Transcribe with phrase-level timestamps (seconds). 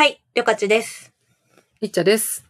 [0.00, 1.12] はい、りょかちです。
[1.82, 2.46] いっちゃです。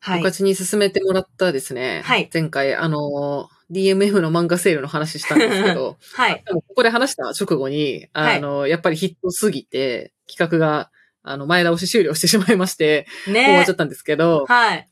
[0.00, 0.18] はい。
[0.18, 2.02] 部活に進めてもらったですね。
[2.04, 6.42] はい前回、あのー、DMM の漫画セールの話したんですけど、 はい。
[6.44, 10.90] でもここで話した直後に、あの、やっぱりヒットすぎて、企画が、
[11.22, 14.88] あの、前倒し終了してしまいまして、もう終わっねちゃったんですけど、はい。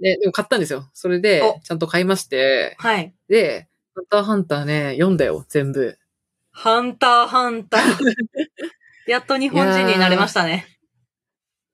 [0.00, 0.88] で、でも買ったんですよ。
[0.94, 3.12] それでお、ちゃんと買いまして、はい。
[3.28, 5.98] で、ハンターハンターね、読んだよ、全部。
[6.52, 7.82] ハンターハンター。
[9.06, 10.66] やっと日本人になれましたね。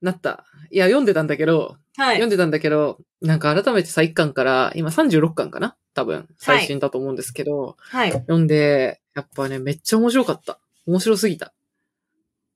[0.01, 0.45] なった。
[0.71, 2.17] いや、読んでたんだけど、はい。
[2.17, 5.77] 読んでたんだけど、なんか改めてさ、1巻から、今36巻かな？
[5.95, 8.13] 多分、最新だと思うんですけど、はい。
[8.13, 10.59] 読んで、やっぱね、めっちゃ面白かった。
[10.87, 11.53] 面白すぎた。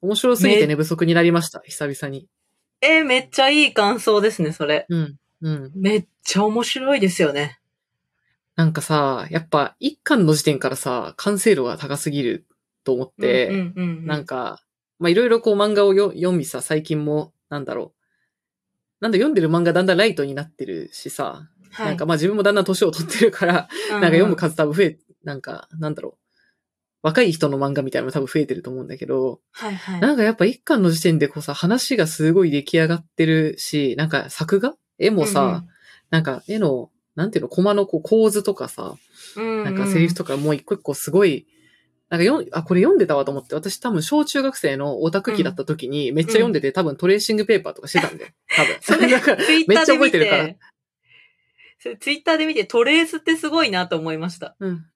[0.01, 2.29] 面白すぎてめ寝不足になりました、久々に。
[2.81, 4.87] えーめっちゃいい感想ですね、それ。
[4.89, 5.17] うん。
[5.43, 5.73] うん。
[5.75, 7.61] めっちゃ面白いですよね。
[8.57, 12.47] なんかさ、やっぱ一巻の時点からさ、完成度が高すぎる
[12.85, 14.63] と思って、なんか、
[14.99, 17.97] まあ、いろいろこう漫画をよ読みさ、最近も、なんだろう。
[19.01, 26.27] なんだ読んでる漫画だんだんライトになってるしさ、はい、なんかまあ自分もだんだん年を取ってるから、ななんか読む数多分増え、なんか、なんだろう。
[27.03, 30.01] 若い人の漫画みたいなのも多分増えてると思うんだけど、はいはい。
[30.01, 34.75] なんかやっぱ一巻の時点でこうさ、話がすごい出来上がってるし、なんか作画？
[34.99, 35.69] 絵もさ、うんうん
[36.09, 38.95] なんか絵の、なんていうの、コマのこう構図とかさ、
[39.37, 41.49] うんうんなんかセリフとかもう一個一個すごい、
[42.09, 48.31] なんか読ん、あ、これ読んでたわと思って、私多分小中学生のオタク期だった時にめっちゃ読んでて、多分トレーシングペーパーとかしてたんだよ。
[48.57, 48.77] 多分。
[48.81, 50.59] それだからめっちゃ覚えてるからて、
[51.79, 54.55] それツイッターで見てトレースってすごいなと思いました。
[54.61, 54.87] うん。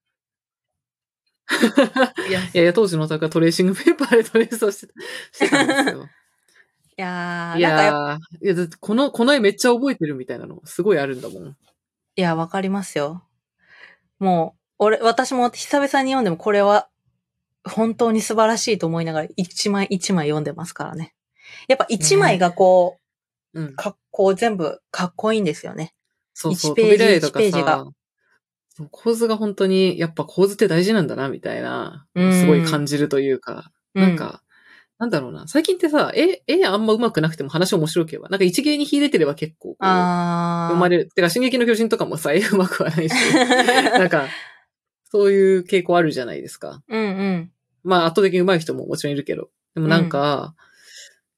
[2.28, 4.92] いや、い いや当時のオタクはトレーシングペーパーでトレースをして
[5.33, 6.08] してたんですよ。
[6.97, 11.47] いやっぱやー、いや、この、この絵めっちゃ覚えてるみたいなの、すごいあるんだもん。
[11.47, 11.56] い
[12.14, 13.24] や、わかりますよ。
[14.19, 16.89] もう、俺、私も久々に読んでもこれは
[17.64, 21.14] 本当に素晴らしいと思いながら一枚一枚読んでますからね。
[21.69, 22.98] やっぱ一枚がこ
[23.55, 23.75] う、うん。
[23.75, 25.94] かっこう全部かっこいいんですよね。
[26.34, 27.86] そうそう、一ページ扉絵とか一ページが
[28.90, 34.42] 構図が本当に、やっぱ構図って大事なんだな、みたいな、うんすごい感じるというか、うなん、か、
[34.98, 35.46] なんだろうな。
[35.48, 39.77] 最近ってさ、絵、絵あんま上手くなくても話面白ければ、なんか一芸に秀でてれば結構。
[39.80, 41.08] 読まれる。
[41.08, 44.29] てか、進撃の巨人とかもさ、絵上手くはないし、 なんか、
[45.11, 46.83] そういう傾向あるじゃないですか。
[46.89, 47.52] うんうん。
[47.83, 49.51] まあ、圧倒的に上手い人ももちろんいるけど。
[49.74, 50.55] でもなんか、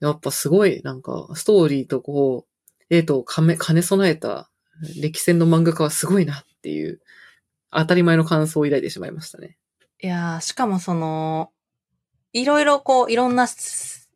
[0.01, 4.51] やっぱすごい、なんか、ストーリーとこう、絵と兼ね兼ね備えた
[5.01, 7.01] 歴戦の漫画家はすごいなっていう、
[7.71, 9.57] 当たり前の感想を抱いてしまいましたね。
[10.03, 11.53] いやー、しかもその、
[12.33, 13.47] いろいろこう、いろんな、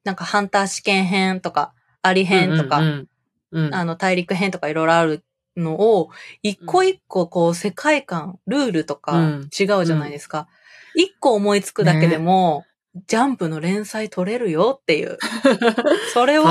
[0.04, 1.72] なんかハンター試験編とか、
[2.02, 3.08] アリ編とか、うんうん
[3.52, 5.24] うん、うんあの、大陸編とかいろいろある
[5.56, 6.10] のを、
[6.42, 10.48] 一個一個こう、世界観、ルールとかうん違うじゃないですか。
[10.96, 12.64] 一、個思いつくだけでも、
[13.06, 15.18] ジャンプの連載取れるよっていう。
[16.14, 16.46] それを。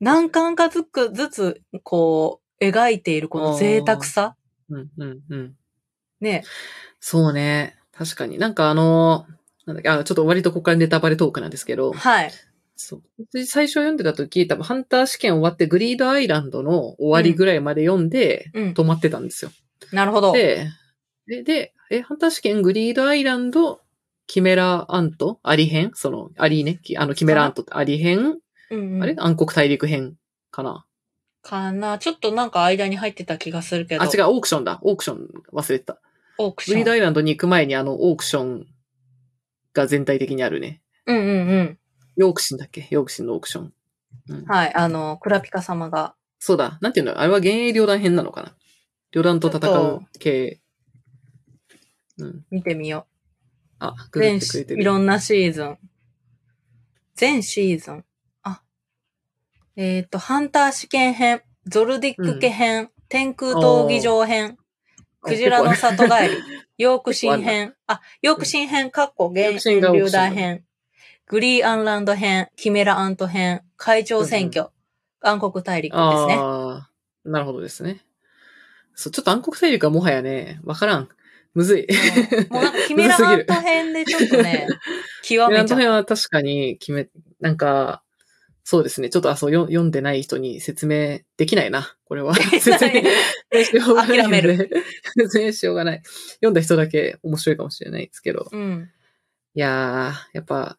[0.00, 4.36] 何巻かずつ、ずつ、こう、描いているこの贅沢さ。
[4.70, 5.54] うんうんうん。
[6.20, 6.44] ね。
[7.00, 7.76] そうね。
[7.92, 8.38] 確かに。
[8.38, 9.26] なんかあの、
[9.66, 12.30] なんだっけ、あ、ちょっと割とここからネタバレトークなんですけど、はい。
[12.76, 13.02] そう。
[13.32, 18.68] 私最初読んでた時、多分ハンター試験終わってグリードアイランドの終わりぐらいまで読んで、うん。
[18.70, 19.50] 止まってたんですよ。
[19.92, 20.32] なるほど。
[20.32, 20.68] で、
[21.26, 23.80] で、で、え、ハンター試験グリードアイランド、
[24.26, 25.38] キメラアント？
[25.42, 25.90] アリ編？
[25.94, 26.80] その、アリね。
[26.82, 28.38] きあの、キメラアントってアリ編、
[28.70, 29.14] うんうんあれ？
[29.18, 30.16] 暗黒大陸編
[30.50, 30.86] かな？
[31.42, 31.98] かな。
[31.98, 34.02] ちょっとなんか間に入ってた気がするけど。
[34.02, 34.78] あ、違う、オークションだ。
[34.82, 36.00] オークション忘れてた。
[36.38, 36.74] オークション。
[36.74, 38.66] グリードアイランドに行く前にあの、オークション
[39.74, 40.80] が全体的にあるね。
[41.06, 41.78] うんうんうん。
[42.16, 42.88] ヨークシンだっけ？
[42.90, 43.72] ヨークシンのオークション。
[44.30, 44.74] うん、はい。
[44.74, 46.14] あの、クラピカ様が。
[46.38, 46.78] そうだ。
[46.80, 47.20] なんていうの？
[47.20, 48.54] あれは幻影両弾編なのかな？
[49.12, 50.60] 両弾と戦う系。
[52.18, 52.44] うん。
[52.50, 53.06] 見てみよ
[53.78, 53.94] あ、う。
[54.10, 54.82] ググっ全してくれてる。
[54.82, 55.78] いろんなシーズン。
[57.14, 58.04] 全シーズン。
[58.42, 58.62] あ。
[59.76, 64.58] えっ、と、ハンター試験編、ゾルディック家編、天空闘技場編、
[65.20, 66.36] クジラの里帰り、
[66.76, 70.64] ヨーク新編、あ、ヨーク新編、かっこ原ヨー流大編、
[71.26, 74.68] グリーアンランド編、キメラアント編、会長選挙、
[75.20, 76.34] 暗黒大陸ですね。
[76.38, 76.90] ああ、
[77.24, 78.04] なるほどですね。
[78.94, 81.08] そう、ちょっと暗黒大陸はもはやね、わからん。
[81.54, 81.86] むずい。
[81.86, 84.66] うんもうなんかキメラアント編でちょっとね、
[85.22, 87.08] 極めちゃっグラント編は確かに決め、
[87.40, 88.02] なんか、
[88.64, 89.10] そうですね。
[89.10, 91.96] ちょっとあ、そう、よ読んでない人に説明できないな。
[92.06, 92.34] これは。
[92.58, 94.70] 説明しようがない諦めので。
[95.16, 96.02] 説明しようがない。
[96.36, 98.48] 読んだ人だけ面白いかもしれないですけど。
[98.50, 98.90] うん。
[99.54, 100.78] いやー、やっぱ、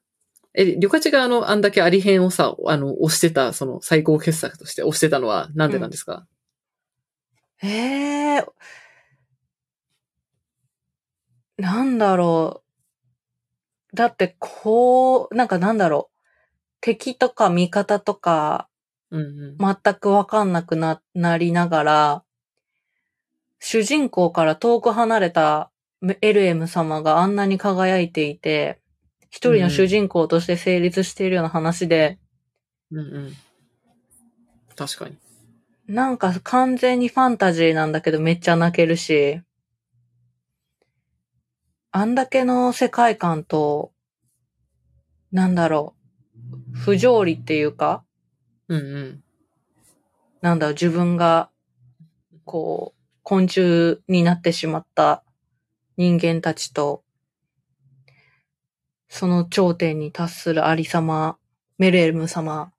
[0.56, 6.26] え、リョカチがあの、あんだけアリ編をさ、あの、押してた、その最高傑作として押してたのはなんでなんですか、
[7.62, 8.25] ええ
[11.58, 12.64] なんだろ
[13.94, 13.96] う。
[13.96, 16.16] だって、こう、なんかなんだろう。
[16.82, 18.70] 敵とか味方とか
[19.12, 19.58] うんうん。
[19.58, 22.24] 全くわかんなくな、なりながら、
[23.60, 25.72] 主人公から遠く離れた
[26.22, 28.82] エルエム様があんなに輝いていて、
[29.30, 32.20] 一人の主人公として成立しているような話で、
[32.92, 33.34] うんうん。
[34.76, 35.18] 確かに。
[35.88, 39.42] なんか完全にファンタジーなんだけどめっちゃ泣けるし、
[41.98, 43.94] あんだけの世界観と、
[45.32, 45.96] なんだろ
[46.74, 48.04] う、不条理っていうか、
[48.68, 49.24] うんうん。
[50.42, 51.50] なんだろう、自分が、
[52.44, 55.24] こう、昆虫になってしまった
[55.96, 57.06] 人間たちと、
[59.08, 61.38] その頂点に達するありさま、
[61.78, 62.74] メレルム様、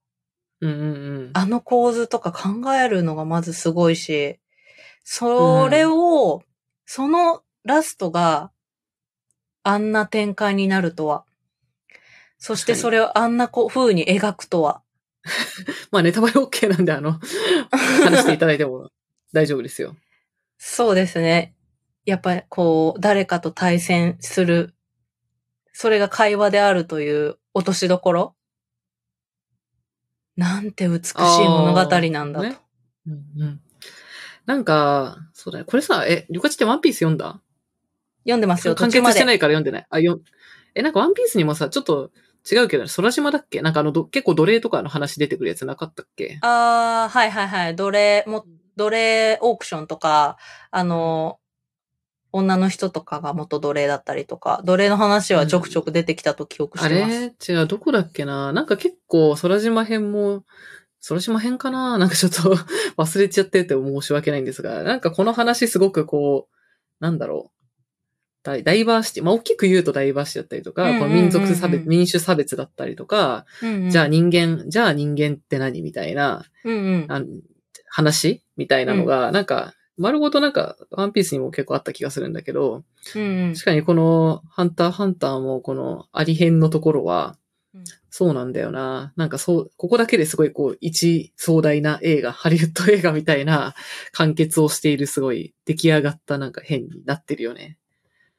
[0.61, 0.89] うんうんう
[1.29, 1.31] ん。
[1.33, 4.39] あの構図とか考えるのがまずすごいし、
[5.05, 6.43] それを、
[6.85, 8.53] そのラストが
[9.67, 11.25] あんな展開になるとは。
[12.39, 14.83] そしてそれをあんな風に描くとは。
[15.91, 17.19] まあネタバレ OK なんで、あの、
[18.05, 18.93] 話していただいても
[19.35, 19.97] 大丈夫ですよ。
[20.57, 21.57] そうですね。
[22.05, 24.73] やっぱりこう、誰かと対戦する、
[25.73, 28.37] それが会話であるという落としどころ。
[30.37, 31.15] なんて美しい
[31.49, 32.49] 物語なんだと。
[32.49, 32.59] ね
[33.09, 33.61] うんうん。
[34.45, 35.65] なんか、そうだね。
[35.65, 37.41] これさ、え、リュカチってワンピース読んだ？
[38.27, 39.15] 読んでますよ、途完中まで。
[39.15, 39.87] 結してないから読んでない。
[39.89, 40.21] あ、よ、
[40.75, 42.11] え、なんかワンピースにもさ、ちょっと
[42.51, 43.61] 違うけど、空島だっけ？
[43.63, 46.39] なんかあのど、結構奴隷とかの話出てくるやつなかったっけ？
[46.43, 47.77] あー、はいはいはい。
[47.77, 48.45] 奴隷、も、
[48.77, 50.37] 奴隷オークションとか、
[50.71, 51.39] あの、
[52.33, 57.33] 女の人とかが元奴隷だったりとか、奴隷の話はちょくちょく出てきたと記憶しあてます。
[57.49, 57.55] れ？
[57.61, 58.53] 違う、どこだっけな？
[58.53, 60.45] なんか結構空島編も、
[61.09, 61.97] 空島編かな？
[61.99, 62.55] なんかちょっと
[62.99, 66.55] 忘れちゃってて申し訳ないんですが、なんかこの話すごくこう、
[67.01, 67.56] なんだろう。
[68.47, 77.07] ダイダイバーシティ、まあ、大きく言うとダイバーシティだったりとか、民族差別、民主差別だったりとか、うんうんじゃあ人間、じゃあ人間って何みたいな、うんうん。
[77.09, 77.23] あ
[77.89, 82.85] 話みたいなのが、なんか、丸ごとなんか、ワンピースにも結構あった気がするんだけど、
[83.15, 87.37] うんうん確かにこの、ハンターハンターもこの、あり編のところは
[87.77, 89.13] うん、そうなんだよな。
[89.17, 93.75] なんかそう、ここだけですごいこう、一壮大な映画、ハリウッド映画みたいな
[94.13, 97.77] 完結をしているすごい出来上がったなんか変になってるよね。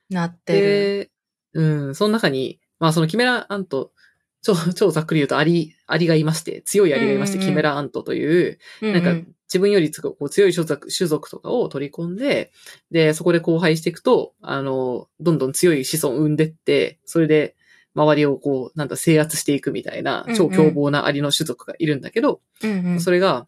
[0.09, 1.11] なってる。
[1.53, 3.91] で、うん、その中に、まあそのキメラアント、
[4.41, 7.53] 超、超ざっくり言うとアリ、アリがいまして、強いアリがいまして、うんうんうん。
[7.53, 12.51] キメラアントという、うんなんか自分よりこう強い種族種族とかを取り込んで、
[12.91, 17.55] で、そこで交配していくと、あの、どんどん強い子孫を生んでって、それで
[17.95, 20.37] 周りをこう、なんだ、制圧していくみたいなうんう、ん。
[20.37, 22.99] 超凶暴なアリの種族がいるんだけど、うんうん。
[22.99, 23.47] それが、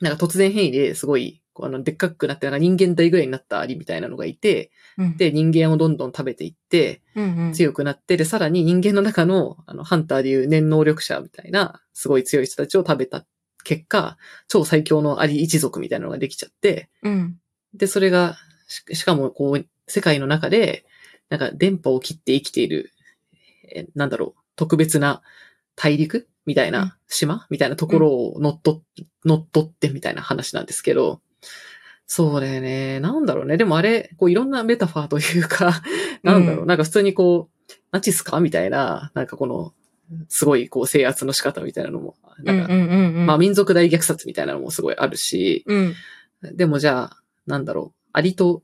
[0.00, 5.16] なんか突然変異ですごい、こうあの、でっかくなって、なんか人間大ぐらいになったアリみたいなのがいて、うん。
[5.16, 7.52] で、人間をどんどん食べていって、うんうん。
[7.52, 13.26] 強くなって、で、さらに人間の中の、あの、ハンターでいう念能力者みたいな、すごい強い人たちを食べた
[13.64, 14.16] 結果、
[14.46, 17.36] 超最強のアリ一族みたいなのができちゃって、うん。
[17.74, 18.36] で、それが、
[18.68, 20.84] ししかも、こう、世界の中で、
[21.28, 22.92] なんか、電波を切って生きている、
[23.74, 25.22] えなんだろう、特別な
[25.74, 26.72] 大陸みたいうん。
[26.74, 31.20] な島みたいなところを乗っ取っ、乗っ取ってみたいな話なんですけど、
[32.06, 33.00] そうだよね。
[33.00, 33.58] なんだろうね。
[33.58, 35.82] でもあれ、こういろんなメタファーというか、
[36.24, 36.66] なんだろう、うん。
[36.66, 39.74] なんか普通にこう、ナチスかみたいな、なんかこの、
[40.28, 43.26] すごいこう制圧の仕方みたいなのも、なんか、うんうんうんうん。
[43.26, 45.94] まあ民族大虐殺みたいなのもすごいあるし、うん。
[46.54, 48.62] でもじゃあ、なんだろう、アリと、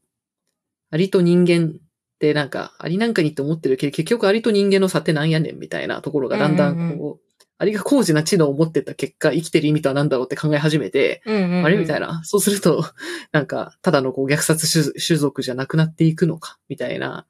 [0.90, 7.23] アリと人間ってなんか、アリなんかにって思ってるけど、結局アリと人間の差ってなんやねんみたいなところがだんだんこう、
[7.58, 12.22] アリが高次な知能を持ってった結果、生きてる意味とは何だろうって考え始めて、うんうんうんあれみたいな。
[12.24, 12.84] そうすると、
[13.32, 17.26] なんか、ただのこう虐殺種種族じゃなくなっていくのか、みたいな、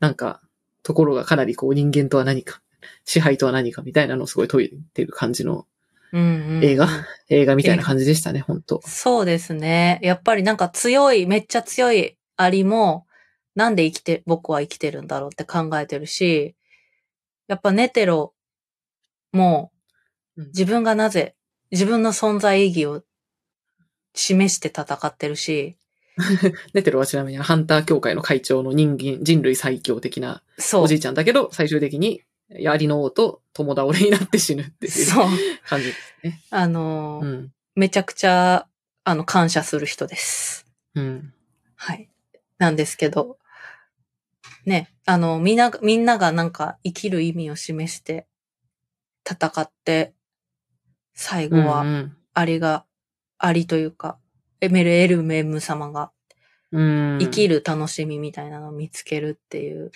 [0.00, 0.40] なんか、
[0.82, 2.62] ところがかなりこう人間とは何か、
[3.04, 5.66] 支配とは何かみたいなのをすごい問いてる感じの
[6.12, 6.88] うんうん映画、
[7.28, 9.98] 映画みたいな感じでしたね、本当そうですね。
[10.02, 13.06] やっぱりなんか強い、めっちゃ強いアリも、
[13.54, 16.54] なんで生きて、僕は生きてるんだろうって考えてるし、
[17.48, 18.34] やっぱネテロ
[19.32, 19.72] も
[20.36, 21.34] うん自分がなぜ、
[21.70, 23.02] 自分の存在意義を
[24.14, 25.76] 示して戦ってるし、
[26.74, 30.42] ネテロはちなみにハンター協会の会長の人間、人類最強的な。
[30.74, 32.22] おじいちゃんだけど、最終的に、
[32.68, 35.06] アリの王と友倒れになって死ぬっていう。
[35.64, 36.42] 感じですね。
[36.50, 37.52] あのーうん。
[37.74, 38.66] めちゃくちゃ、
[39.04, 40.66] あの、感謝する人です。
[40.94, 41.32] うん。
[41.76, 42.10] はい。
[42.58, 43.38] なんですけど、
[44.66, 48.26] ね、あの、みんな、みんながなんか生きる意味を示して
[49.28, 50.14] 戦って、
[51.14, 52.84] 最後はんアリが、
[53.38, 54.18] アリというか、
[54.60, 56.12] エメルエルメム様が
[56.72, 57.18] うん。
[57.20, 59.92] 生きる楽しみみたいなのを見つけるっていう。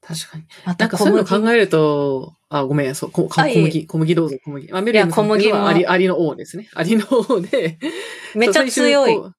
[0.00, 0.44] 確かに。
[0.64, 4.68] またなんかそういうの考えると、あ、ごめん、そう、こ小麦、小麦どうぞ、小麦。
[4.72, 6.68] まあ、メルムさんはアリ、アリの王ですね。
[6.74, 7.78] アリの王で、
[8.34, 9.32] めっちゃ強い。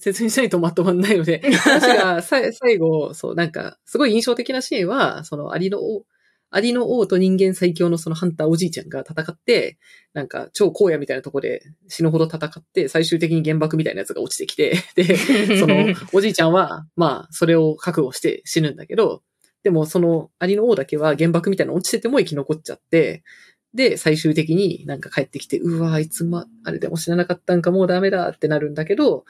[0.00, 6.06] 説明しないとまとまんないので、話がさ 最後、そう、なんか、すごい印象的なシーンは、そのアリの王、
[6.54, 9.76] アリの王と人間最強のそのハンターおじいちゃんが戦って、
[10.12, 15.16] なんか超荒野みたいなとこで死ぬほど戦って、最終的に原爆みたいなやつが落ちてきて、 で、
[15.58, 19.24] そのおじいちゃんは、まあ、それを覚悟して死ぬんだけど、
[19.64, 23.24] でもそのアリの王だけは原爆みたいなの落ちてても生き残っちゃって、
[23.74, 29.24] で、最終的になんか帰ってきて、うわ、あいつま、あれでも死ななかったんかもうダメだってなるんだけど、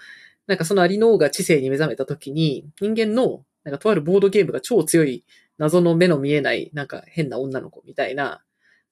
[0.46, 5.24] なんかそのアリの王が知性に目覚めた時に、人間の、なんかとあるボードゲームが超強い
[5.58, 8.42] 謎の目の見えない、なんか変な女の子みたいな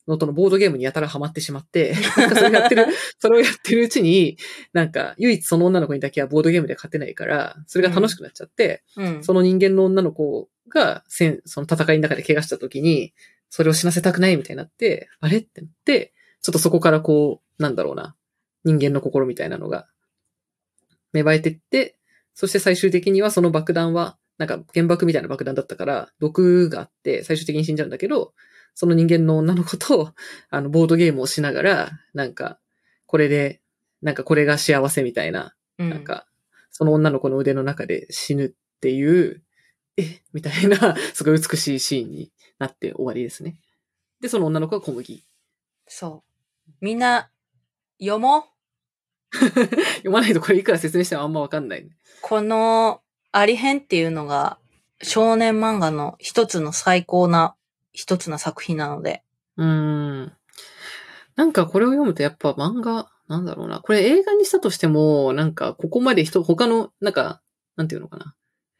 [0.06, 1.94] のとのボードゲームにやたらハマってしまって、
[2.34, 2.86] それをやってる、
[3.18, 4.36] それをやってるうちに、
[4.72, 9.24] なんか唯一その女の子にだけはボードゲームで勝てないから、それが楽しくなっちゃって、うん。
[9.24, 13.14] その人間の女の子が戦、その戦いの中で怪我した時に、
[13.48, 18.16] それを死なせたくないみたいになって、あれってなって、ちょっとそこからこう、なんだろうな、
[18.64, 19.86] 人間の心みたいなのが
[21.12, 21.96] 芽生えてって、
[22.34, 28.32] そして最終的にはその爆弾は、なんか原爆みたいな爆弾だったから、毒があって最終的に死んじゃうんだけど、
[28.74, 30.14] その人間の女の子と、
[30.50, 32.58] あの、ボードゲームをしながら、なんか、
[33.06, 33.60] これで、
[34.00, 36.26] なんかこれが幸せみたいな、うんなんか、
[36.70, 39.42] その女の子の腕の中で死ぬっていう、
[39.96, 40.22] え？
[40.32, 43.58] みたいな、 すごい美しいシーンになって終わりですね。
[44.20, 45.24] で、その女の子は小麦。
[45.86, 46.24] そ
[46.68, 46.70] う。
[46.80, 47.30] みんな、
[48.00, 48.42] 読もう。
[49.96, 51.88] 読まないとこれいくら説明してもあんまわかんない。
[52.22, 53.01] この、
[53.32, 54.58] ありへんっていうのが、
[55.02, 57.54] 少年漫画の一つの最高な、
[57.92, 59.22] 一つの作品なので。
[59.56, 60.32] うーん。
[61.34, 63.80] なんかこれを読むとやっぱ漫画、なんだろうな。
[63.80, 67.40] これ映画にしたとしても、なんかここまで人、他の、なんか、
[67.76, 68.34] なんていうのかな。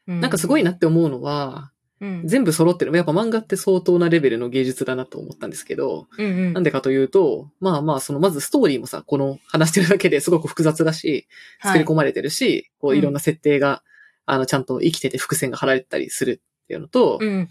[0.07, 2.27] うなんかすごいなって思うのは、うん。
[2.27, 2.95] 全部揃ってる。
[2.95, 6.53] やっぱ漫画って相当なレベルの芸術だなと思ったんですけど、うんうん。
[6.53, 11.27] なんでかというと、まあまあ、その、まずストーリーもさ、この話してるだけですごく複雑だし、
[11.61, 13.83] 作り込まれてるし、こううんいろんな設定が、
[14.25, 17.49] あの、ちゃんと生きてて伏線が張られてたりするっていうのと、うん。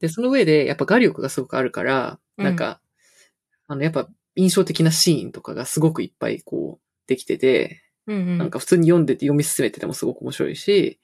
[0.00, 2.80] で、その上で、やっぱ画力がすごくあるから、うんなんか、
[3.66, 8.38] あの、やっぱ印象的なシーンとかがすごくいっぱいこう、できてて、うんうん。
[8.38, 11.00] なんか普通に読んでて読み進めててもすごく面白いし、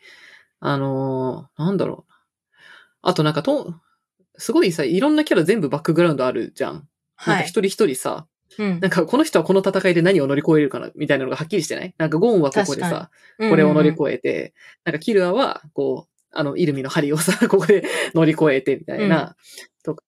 [0.61, 2.17] あのーなんだろうな。
[3.03, 3.75] あとなんかと、
[4.37, 6.73] すごいさ、いろんなキャラ全部バックグラウンドあるじゃん。
[6.75, 6.85] なん
[7.17, 7.39] はい。
[7.39, 8.27] か一人一人さ、
[8.59, 8.81] うん。
[8.81, 11.95] なんかこの人はこの戦いで何を乗り越えるかな、みたいなのがはっきりしてない？
[11.99, 14.55] なんかゴーンはここで確さ、これを乗り越えて、
[14.85, 19.37] なんかキルアは、こう、あの、イルミの針をさ、ここで乗り越えて、みたいな、
[19.85, 20.03] とか、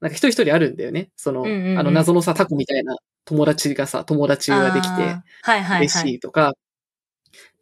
[0.00, 1.10] なんか一人一人あるんだよね。
[1.16, 1.78] その、うんうんうん。
[1.78, 5.20] あの、謎のさ、タコみたいな友達がさ、友達ができて、あー。
[5.42, 6.08] はいはい嬉はい。
[6.08, 6.54] しいとか、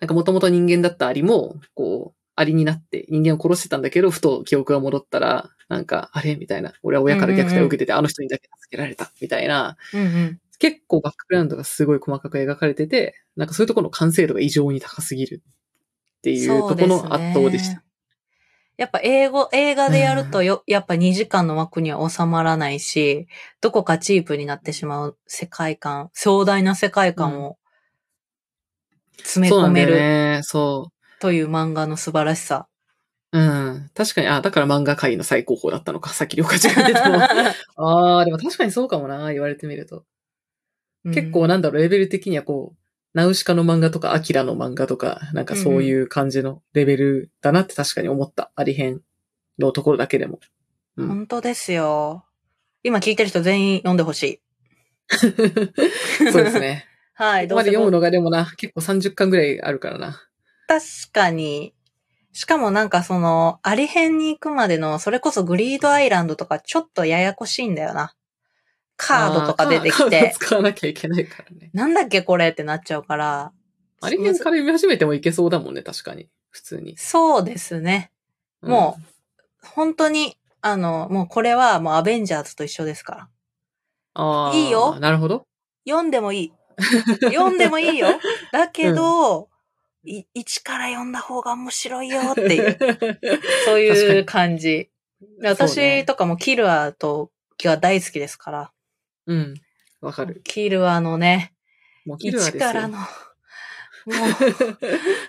[0.00, 6.36] なんかもともと人間だったアリも、こう、アリになって人間を殺してたんだけど、ふと記憶が戻ったら、なんか、あれ？
[6.36, 6.72] みたいな。
[6.82, 9.10] 俺は親から虐待を受けてて、あの人にだけ助けられた。
[9.20, 9.76] みたいな。
[9.92, 10.40] うんうん。
[10.58, 15.42] 結構バックグラウンドがすごい細かく描かれてて、なんかそういうところの完成度が異常に高すぎる
[16.18, 17.82] っていうところの圧倒でした。
[18.76, 23.28] やっぱ英語、映画でやるとよ、やっぱ2時間の枠には収まらないし、
[23.60, 27.56] どこかチープになってしまう世界観、壮大な世界観を
[29.18, 30.40] 詰め込めるね。
[30.42, 30.90] そ
[31.20, 32.66] という漫画の素晴らしさ。
[33.34, 33.38] う。
[33.38, 33.90] うん。
[33.94, 36.10] 確かに、あ、だから漫画界の最高峰だったのか。
[36.10, 37.28] さっき両ちが言ってたのは。
[37.76, 40.04] ああ、でも確かにそうかもな、言われてみると。
[41.12, 42.78] 結構なんだろう、レベル的にはこう、
[43.12, 48.50] ナウシカの漫画とか、アキラの漫画とか、なんかそういう感じのレベルだなって確かに思った。
[48.56, 49.02] ありへん
[49.58, 50.40] のところだけでも。
[50.96, 51.08] うん。
[51.08, 52.24] 本当ですよ。
[52.82, 54.40] 今聞いてる人全員読んでほしい。
[55.08, 55.32] そう
[56.44, 56.86] ですね。
[57.14, 60.20] はい、ここまで読むののがでもな、結構30巻ぐらいあるからな。
[60.66, 61.73] 確かに。
[62.34, 68.16] しかもなんかその、アリ編に行くまでの、それこそグリードアイランドとかちょっとややこしいんだよな。
[68.96, 71.70] カードとか出てきて、使わなきゃいけないからね。
[71.72, 73.52] なんだっけこれってなっちゃうから。
[74.00, 76.28] ありへんから読み始めてもいけそうだもんね、確かに。
[76.50, 76.96] 普通に。
[76.98, 78.10] そうですね。
[78.62, 78.96] も
[79.62, 83.28] う、本当に、あの、もうこれはもうアベンジャーズと一緒ですから。
[84.14, 84.56] ああ。
[84.56, 85.46] いいよなるほど。
[85.86, 86.52] 読んでもいい。
[87.22, 88.08] 読んでもいいよ。
[88.52, 89.48] だけど、
[90.04, 92.78] い一から読んだ方が面白いよっていう、
[93.64, 94.90] そういう感じ。
[95.42, 97.30] 私とかもキルアと
[97.62, 98.72] が大好きですから。
[99.26, 99.54] うん。
[100.00, 100.42] わかる。
[100.44, 101.54] キルアのね。
[102.18, 103.08] 一からの、もう、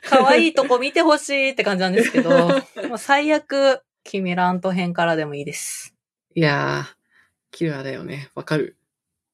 [0.03, 2.49] 可愛いとこ見てほしいって感じなんですけど、
[2.89, 5.95] もう最悪、キミラント編からでもいいです。
[6.35, 6.95] いやー、
[7.51, 8.29] キルアだよね。
[8.35, 8.77] わかる。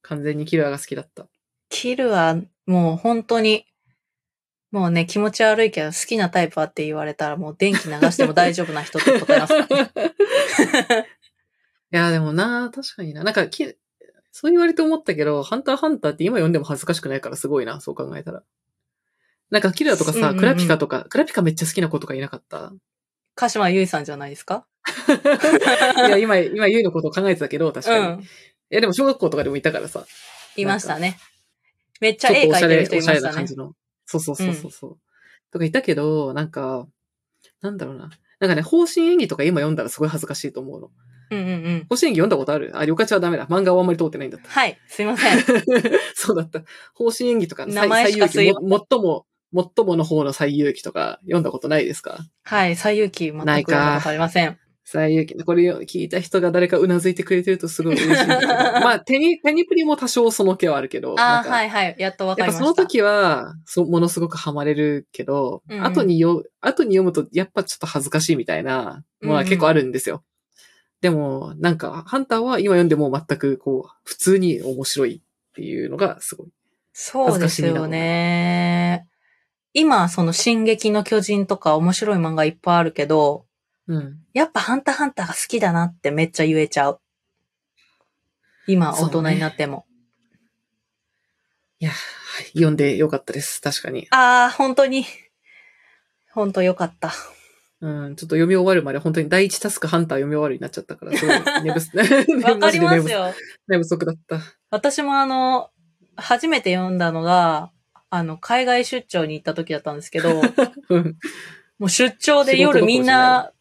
[0.03, 1.27] 完全にキルアが好きだった。
[1.69, 2.35] キルア、
[2.67, 3.65] もう本当に、
[4.71, 9.91] もうね、気持ち悪いけど好きなタイプはって言われたらもう電気流しても大丈夫な人って答えますからね。
[11.93, 13.23] いや、でもな、確かにな。
[13.23, 13.65] なんかき、
[14.31, 18.43] そう言われて思ったけど、ハンターハンターって今読んでも恥ずかしくないからすごいな、そう考えたら。
[19.49, 22.71] なんか、キラーとかさ、うんうんうんクラピカとか、クラピカめっちゃ好きな子とかいなかった？
[23.35, 24.65] 鹿島結衣さんじゃないですか？
[26.07, 28.05] いや、今、今、ゆいのことを考えてたけど、確かに。
[28.13, 28.21] うん。
[28.21, 28.25] い
[28.69, 30.05] や、でも小学校とかでもいたからさ。
[30.55, 31.19] いましたね。
[31.99, 33.21] めっちゃ絵描いてる人いおしゃましたね。
[33.21, 33.73] れな感じの。
[34.11, 34.97] そうそうそうそうそう。
[35.51, 36.87] とかいたけど、なんか、
[37.61, 38.09] なんだろうな。
[38.39, 40.91] なんかね、方針演技とか今読んだらすごい恥ずかしいと思うの。
[41.31, 41.85] うんうんうん。
[41.89, 42.71] 方針演技読んだことある？
[42.75, 43.47] あ、旅客はダメだ。
[43.47, 44.49] 漫画はあんまり通ってないんだった。
[44.49, 45.39] はい、すいません。
[46.15, 46.63] そうだった。
[46.93, 52.19] 方針演技とか、名前しか最有機も、最も、最もの方の最有機とか読んだことないですか？
[52.43, 54.57] はい、最有機全くないか読んだことありません。
[54.91, 55.41] 最有機。
[55.41, 58.27] これ聞いた人が誰かうなずいてくれてるとすごい嬉しい。
[58.27, 61.15] まあ、手に、手にプリも多少その気はあるけど。
[61.17, 61.95] ああ、はいはい。
[61.97, 62.59] やっとわかりました。
[62.59, 70.25] ぱその時は、そう、ものすごくハマれるけど、うんうん後によ、後に読むとやっぱちょっと恥ずかしいみたいなのは結構あるんですよ。
[70.99, 76.47] でも、なんか、ハンターは今読んでも全くこう、普通に面白いっていうのがすごい。
[76.91, 79.07] そうですよね。
[79.71, 83.45] 今、その進撃の巨人とか面白い漫画いっぱいあるけど、
[83.87, 84.19] うん。
[84.33, 87.01] やっぱハンターハンターが好きだなってめっちゃ言えちゃう。
[88.67, 89.85] 今、大人になっても。
[91.79, 93.61] いや、はい読んでよかったです。
[93.61, 94.07] 確かに。
[94.11, 95.05] ああ、本当に。
[96.31, 97.11] 本当よかった。
[97.81, 101.97] うん、ちょっと読み終わるまで本当に第一タスクハンター読み終わるになっちゃったから、すごい寝不足、
[102.45, 103.33] わかりますよ。
[103.67, 104.39] 寝不足だった。
[104.69, 105.71] 私もあの、
[106.15, 107.71] 初めて読んだのが、
[108.11, 110.41] あの、海外出張に行った時だったんですけど、
[110.89, 111.17] うん。
[111.79, 113.60] もう出張で夜みんな、し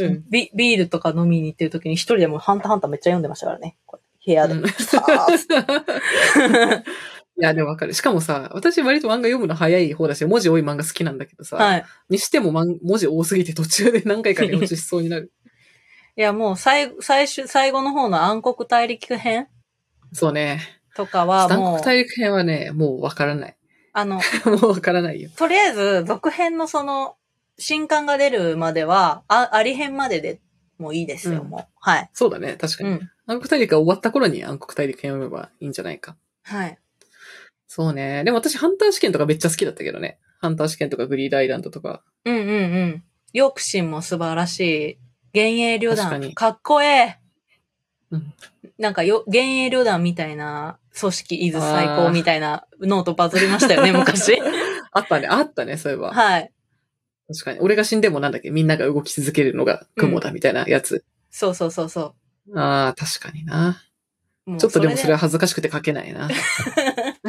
[0.00, 3.76] うんビビールとか飲みに行ってる時に一人でもうハンターハンターめっちゃ読んでましたからね。
[3.86, 4.54] これ部屋で。
[4.54, 4.64] うん
[7.38, 7.92] いや、でもわかる。
[7.92, 11.84] しかもさ、私割と漫画読むの早い方だし、文字多い漫画好きなんだけどさ、はい。
[12.08, 15.32] にしても漫文字多すぎて途中で何回か寝落ちしそうになる。
[16.16, 19.48] いや、もう最後、最終、最後の方の暗黒大陸編
[20.14, 20.62] そうね。
[20.94, 23.56] とかは残もう、酷大陸編はね、もうわからない。
[23.92, 25.28] あの、 もうわからないよ。
[25.36, 27.16] とりあえず、続編のその、
[27.58, 30.40] 新刊が出るまでは、あ、あり編までで
[30.78, 31.66] もういいですよ、うんもう。
[31.80, 32.10] はい。
[32.12, 32.90] そうだね、確かに。
[32.90, 33.10] うん。
[33.26, 36.16] 暗黒大陸が終わった頃に暗黒大陸読めばいいんじゃないか。
[36.42, 36.78] はい。
[37.66, 38.24] そうね。
[38.24, 40.18] でも私、ハンター試験とかめっちゃ好きだったけどね。
[40.40, 42.02] ハンター試験とかグリードアイランドとか。
[42.24, 42.52] うんうんう
[42.84, 43.04] ん。
[43.32, 44.98] ヨクシンも素晴らしい。
[45.34, 46.10] 幻影旅団。
[46.20, 47.18] 確かっこええ。
[48.10, 48.34] うん
[48.78, 54.38] なんかよ、幻影旅団みたいな組織、伊豆最高みたいなノートバズりましたよね、昔。
[54.92, 56.12] あったね、あったね、そういえば。
[56.12, 56.52] はい。
[57.28, 57.60] 確かに。
[57.60, 58.50] 俺が死んでもなんだっけ？
[58.50, 61.04] みんなが動き続けるのが雲だみたいなやつ。
[61.30, 62.14] そうそうそうそ
[62.54, 63.82] ああ、確かにな。
[64.46, 64.50] う。
[64.50, 66.28] もうちょっとでもそれはは恥ずかしくて書けないな。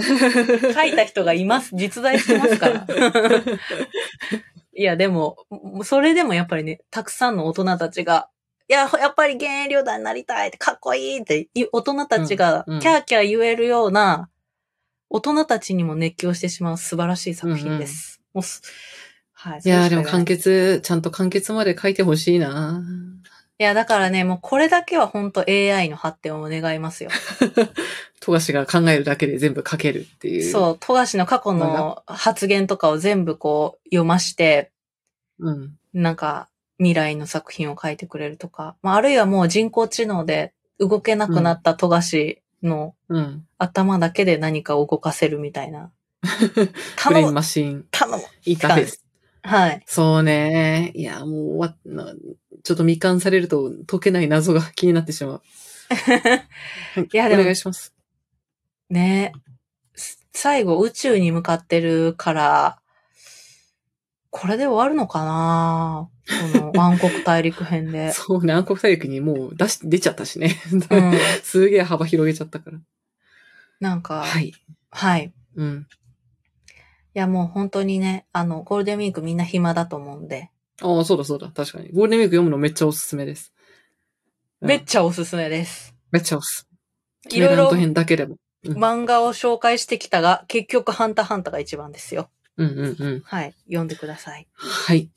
[0.74, 1.72] 書いた人がいます。
[1.74, 2.86] 実在してますから。
[4.76, 5.38] いや、でも、
[5.84, 8.30] それでもやっぱりね、たくさんの大人たちが、
[8.70, 14.30] いや、やっぱり幻影旅団になりたいって、かっこいいって、い大人たちがうんうんキャーキャー言えるような、
[15.10, 18.22] 大人たちにも熱狂してしまう素晴らしい作品です。
[18.34, 18.62] もうす
[19.48, 19.62] はい。
[19.64, 22.84] いやーでも完結、ちゃんと完結まで書いてほしいな。
[23.60, 27.10] いや、だからね、もうこれだけは本当 AI の発展を願いますよ。
[28.20, 30.52] 富樫が考えるだけで全部書けるっていう。
[30.52, 34.72] そう、富樫の過去の発言とかを全部こう読まして、
[35.40, 35.50] う。
[35.50, 35.78] うん。
[35.94, 43.46] なんか未来の作品を書いてくれるとか、まあ、あるいはもう人工知能で動けなくなった富樫のうん。
[43.58, 45.92] 頭だけで何かを動かせるみたいな。
[47.08, 49.07] ブレインマシーン、頼むインターフェース。
[49.48, 49.84] はい。
[49.86, 50.92] そうね。
[50.94, 52.14] いや、もう終わ
[52.64, 55.34] ちょっと未完されると解けない謎が気になってしまう。
[55.34, 55.42] は
[57.14, 57.94] いやでもお願いします。
[58.90, 59.32] ね
[59.96, 62.80] す最後宇宙に向かってるから、
[64.30, 66.10] これで終わるのかな？
[66.28, 68.12] この 暗黒大陸編で。
[68.12, 70.56] そうね、暗黒大陸にもう出し、出ちゃったしね。
[70.72, 70.82] うん。
[71.42, 72.80] すげえ幅広げちゃったから。
[73.80, 74.54] なんか、はい。
[74.92, 75.34] はい。
[75.56, 75.88] うん。
[77.18, 80.52] いやもう本当にね、あの、ゴールデンウィークみんな暇だと思うんで、
[80.84, 81.50] ああ、そうだそうだ。
[81.50, 81.90] 確かに。
[81.90, 83.52] ゴールデンウィーク読むのめっちゃおすすめです。
[84.62, 85.96] うんめっちゃおすすめです。
[86.12, 86.68] めっちゃおす。
[87.32, 88.36] いろいろキメラント編だけでも。
[88.66, 92.30] うん漫画を紹介してきたが、結局ハンターハンターが一番ですよ。
[92.58, 93.22] うんうんうん。
[93.22, 93.56] はい。
[93.66, 94.48] 読んでください。
[94.54, 95.10] はい。